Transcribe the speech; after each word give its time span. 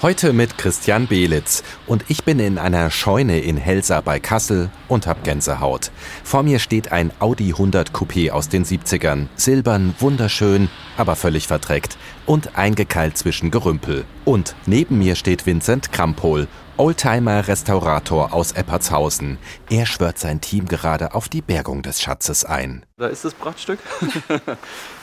Heute 0.00 0.32
mit 0.32 0.58
Christian 0.58 1.08
Belitz 1.08 1.64
und 1.88 2.04
ich 2.06 2.22
bin 2.22 2.38
in 2.38 2.56
einer 2.56 2.88
Scheune 2.88 3.40
in 3.40 3.56
Helsa 3.56 4.00
bei 4.00 4.20
Kassel 4.20 4.70
und 4.86 5.08
hab 5.08 5.24
Gänsehaut. 5.24 5.90
Vor 6.22 6.44
mir 6.44 6.60
steht 6.60 6.92
ein 6.92 7.10
Audi 7.18 7.48
100 7.48 7.90
Coupé 7.90 8.30
aus 8.30 8.48
den 8.48 8.64
70ern, 8.64 9.26
silbern, 9.34 9.96
wunderschön, 9.98 10.68
aber 10.96 11.16
völlig 11.16 11.48
verdreckt 11.48 11.98
und 12.26 12.56
eingekeilt 12.56 13.18
zwischen 13.18 13.50
Gerümpel. 13.50 14.04
Und 14.24 14.54
neben 14.66 14.98
mir 14.98 15.16
steht 15.16 15.46
Vincent 15.46 15.90
Krampol, 15.90 16.46
Oldtimer-Restaurator 16.78 18.32
aus 18.32 18.52
Eppertshausen. 18.52 19.38
Er 19.68 19.84
schwört 19.84 20.18
sein 20.18 20.40
Team 20.40 20.66
gerade 20.66 21.14
auf 21.14 21.28
die 21.28 21.42
Bergung 21.42 21.82
des 21.82 22.00
Schatzes 22.00 22.44
ein. 22.44 22.84
Da 22.96 23.06
ist 23.06 23.24
das 23.24 23.34
Prachtstück. 23.34 23.78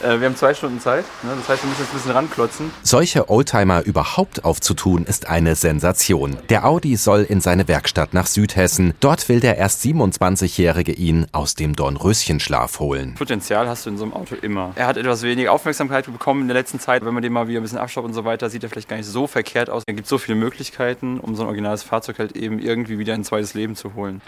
Äh, 0.03 0.19
wir 0.19 0.27
haben 0.27 0.35
zwei 0.35 0.53
Stunden 0.53 0.81
Zeit, 0.81 1.05
ne? 1.23 1.31
das 1.37 1.47
heißt, 1.47 1.63
wir 1.63 1.69
müssen 1.69 1.81
jetzt 1.81 1.91
ein 1.91 1.95
bisschen 1.95 2.11
ranklotzen. 2.11 2.69
Solche 2.83 3.29
Oldtimer 3.29 3.81
überhaupt 3.83 4.43
aufzutun, 4.43 5.05
ist 5.05 5.29
eine 5.29 5.55
Sensation. 5.55 6.37
Der 6.49 6.65
Audi 6.65 6.97
soll 6.97 7.21
in 7.21 7.39
seine 7.39 7.69
Werkstatt 7.69 8.13
nach 8.13 8.27
Südhessen. 8.27 8.93
Dort 8.99 9.29
will 9.29 9.39
der 9.39 9.57
erst 9.57 9.81
27-Jährige 9.83 10.91
ihn 10.91 11.27
aus 11.31 11.55
dem 11.55 11.77
Dornröschenschlaf 11.77 12.79
holen. 12.79 13.15
Potenzial 13.15 13.69
hast 13.69 13.85
du 13.85 13.89
in 13.89 13.97
so 13.97 14.03
einem 14.03 14.13
Auto 14.13 14.35
immer. 14.35 14.73
Er 14.75 14.87
hat 14.87 14.97
etwas 14.97 15.23
weniger 15.23 15.53
Aufmerksamkeit 15.53 16.05
bekommen 16.05 16.41
in 16.41 16.49
der 16.49 16.57
letzten 16.57 16.79
Zeit. 16.81 17.05
Wenn 17.05 17.13
man 17.13 17.23
den 17.23 17.31
mal 17.31 17.47
wieder 17.47 17.61
ein 17.61 17.63
bisschen 17.63 17.79
abstaubt 17.79 18.05
und 18.05 18.13
so 18.13 18.25
weiter, 18.25 18.49
sieht 18.49 18.63
er 18.63 18.69
vielleicht 18.69 18.89
gar 18.89 18.97
nicht 18.97 19.07
so 19.07 19.27
verkehrt 19.27 19.69
aus. 19.69 19.83
Es 19.87 19.95
gibt 19.95 20.07
so 20.07 20.17
viele 20.17 20.37
Möglichkeiten, 20.37 21.21
um 21.21 21.35
so 21.35 21.43
ein 21.43 21.49
originales 21.65 21.83
Fahrzeug 21.83 22.19
halt 22.19 22.35
eben 22.35 22.59
irgendwie 22.59 22.99
wieder 22.99 23.13
ein 23.13 23.23
zweites 23.23 23.53
Leben 23.55 23.75
zu 23.75 23.95
holen. 23.95 24.21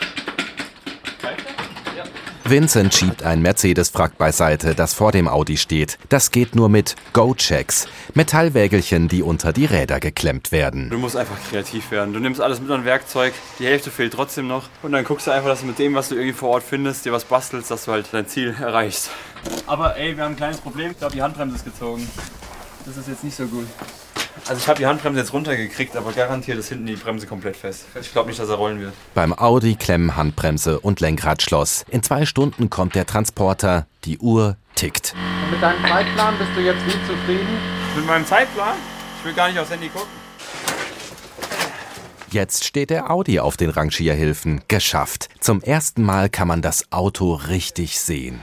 Vincent 2.44 2.94
schiebt 2.94 3.24
ein 3.24 3.42
Mercedes-Wrack 3.42 4.18
beiseite, 4.18 4.74
das 4.74 4.94
vor 4.94 5.12
dem 5.12 5.28
Audi 5.28 5.58
steht. 5.58 6.00
Das 6.08 6.32
geht 6.32 6.56
nur 6.56 6.70
mit 6.70 6.96
Go-Checks, 7.12 7.90
Metallwägelchen, 8.14 9.10
die 9.10 9.22
unter 9.22 9.52
die 9.52 9.66
Räder 9.66 10.00
geklemmt 10.00 10.54
werden. 10.54 10.90
Du 10.90 10.98
musst 10.98 11.18
einfach 11.18 11.36
kreativ 11.50 11.92
werden. 11.92 12.14
Du 12.14 12.22
nimmst 12.22 12.40
alles 12.40 12.62
mit 12.62 12.72
an 12.72 12.86
Werkzeug, 12.86 13.34
die 13.60 13.66
Hälfte 13.66 13.92
fehlt 13.92 14.14
trotzdem 14.14 14.48
noch. 14.48 14.70
Und 14.82 14.94
dann 14.94 15.04
guckst 15.04 15.28
du 15.28 15.32
einfach, 15.32 15.50
dass 15.50 15.60
du 15.60 15.66
mit 15.66 15.78
dem, 15.78 15.94
was 15.94 16.08
du 16.08 16.16
irgendwie 16.16 16.32
vor 16.32 16.52
Ort 16.52 16.64
findest, 16.64 17.04
dir 17.04 17.12
was 17.12 17.26
bastelst, 17.26 17.70
dass 17.70 17.84
du 17.84 17.92
halt 17.92 18.08
dein 18.14 18.28
Ziel 18.28 18.56
erreichst. 18.58 19.10
Aber 19.66 19.98
ey, 19.98 20.16
wir 20.16 20.24
haben 20.24 20.32
ein 20.34 20.38
kleines 20.38 20.62
Problem. 20.62 20.92
Ich 20.92 21.00
glaube, 21.00 21.14
die 21.14 21.22
Handbremse 21.22 21.58
ist 21.58 21.66
gezogen. 21.66 22.08
Das 22.86 22.96
ist 22.96 23.10
jetzt 23.10 23.26
nicht 23.26 23.36
so 23.36 23.46
gut. 23.46 23.68
Also 24.48 24.62
ich 24.62 24.68
habe 24.68 24.80
die 24.80 24.86
Handbremse 24.86 25.20
jetzt 25.20 25.34
runtergekriegt, 25.34 25.96
aber 25.96 26.12
garantiert 26.12 26.58
ist 26.58 26.70
hinten 26.70 26.86
die 26.86 26.96
Bremse 26.96 27.28
komplett 27.28 27.58
fest. 27.58 27.86
Ich 28.00 28.12
glaube 28.12 28.30
nicht, 28.30 28.40
dass 28.40 28.50
er 28.50 28.56
rollen 28.56 28.80
wird. 28.80 28.94
Beim 29.14 29.34
Audi 29.34 29.76
klemmen 29.76 30.16
Handbremse 30.16 30.80
und 30.80 31.00
Lenkradschloss. 31.00 31.86
In 31.90 32.04
zwei 32.04 32.26
Stunden 32.26 32.70
kommt 32.70 32.96
der 32.96 33.06
Transporter. 33.06 33.88
Die 34.06 34.18
Uhr 34.20 34.56
tickt. 34.76 35.14
Und 35.44 35.52
mit 35.52 35.62
deinem 35.62 35.82
Zeitplan 35.86 36.38
bist 36.38 36.52
du 36.56 36.62
jetzt 36.62 36.86
wie 36.86 36.92
zufrieden? 37.08 37.58
Mit 37.96 38.06
meinem 38.06 38.26
Zeitplan? 38.26 38.76
Ich 39.20 39.26
will 39.26 39.34
gar 39.34 39.50
nicht 39.50 39.60
aufs 39.60 39.72
Handy 39.72 39.90
gucken. 39.90 40.08
Jetzt 42.30 42.66
steht 42.66 42.90
der 42.90 43.10
Audi 43.10 43.40
auf 43.40 43.58
den 43.58 43.70
Rangierhilfen. 43.70 44.62
Geschafft. 44.68 45.30
Zum 45.40 45.62
ersten 45.62 46.04
Mal 46.04 46.30
kann 46.30 46.48
man 46.48 46.62
das 46.62 46.92
Auto 46.92 47.34
richtig 47.34 48.00
sehen. 48.00 48.42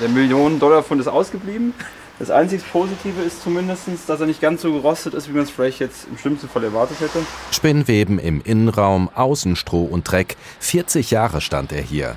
Der 0.00 0.08
Millionen-Dollar-Fund 0.08 1.00
ist 1.00 1.08
ausgeblieben. 1.08 1.74
Das 2.18 2.30
einzig 2.30 2.62
Positive 2.72 3.20
ist 3.20 3.42
zumindest, 3.42 3.88
dass 4.06 4.20
er 4.20 4.26
nicht 4.26 4.40
ganz 4.40 4.62
so 4.62 4.72
gerostet 4.72 5.12
ist, 5.12 5.28
wie 5.28 5.32
man 5.32 5.42
es 5.42 5.50
vielleicht 5.50 5.80
jetzt 5.80 6.06
im 6.10 6.16
schlimmsten 6.16 6.48
Fall 6.48 6.64
erwartet 6.64 7.00
hätte. 7.00 7.18
Spinnweben 7.50 8.18
im 8.18 8.40
Innenraum, 8.40 9.10
Außenstroh 9.14 9.84
und 9.84 10.10
Dreck. 10.10 10.36
40 10.60 11.10
Jahre 11.10 11.42
stand 11.42 11.72
er 11.72 11.82
hier. 11.82 12.16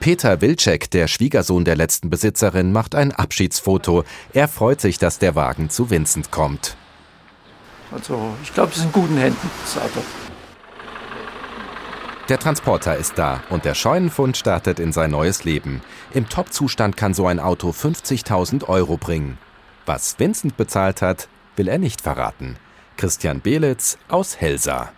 Peter 0.00 0.40
Wilczek, 0.40 0.90
der 0.90 1.06
Schwiegersohn 1.06 1.64
der 1.64 1.76
letzten 1.76 2.10
Besitzerin, 2.10 2.72
macht 2.72 2.94
ein 2.94 3.12
Abschiedsfoto. 3.12 4.04
Er 4.32 4.48
freut 4.48 4.80
sich, 4.80 4.98
dass 4.98 5.18
der 5.20 5.36
Wagen 5.36 5.70
zu 5.70 5.90
Vincent 5.90 6.30
kommt. 6.32 6.76
Also, 7.92 8.34
ich 8.42 8.52
glaube, 8.52 8.72
es 8.72 8.78
ist 8.78 8.84
in 8.84 8.92
guten 8.92 9.16
Händen, 9.16 9.50
das 9.64 9.82
Auto. 9.82 10.00
Der 12.28 12.40
Transporter 12.40 12.96
ist 12.96 13.18
da 13.18 13.44
und 13.50 13.64
der 13.64 13.74
Scheunenfund 13.74 14.36
startet 14.36 14.80
in 14.80 14.90
sein 14.90 15.12
neues 15.12 15.44
Leben. 15.44 15.80
Im 16.12 16.28
Top-Zustand 16.28 16.96
kann 16.96 17.14
so 17.14 17.28
ein 17.28 17.38
Auto 17.38 17.70
50.000 17.70 18.64
Euro 18.68 18.96
bringen. 18.96 19.38
Was 19.86 20.18
Vincent 20.18 20.56
bezahlt 20.56 21.02
hat, 21.02 21.28
will 21.54 21.68
er 21.68 21.78
nicht 21.78 22.00
verraten. 22.00 22.56
Christian 22.96 23.40
Belitz 23.40 23.96
aus 24.08 24.40
Helsa. 24.40 24.90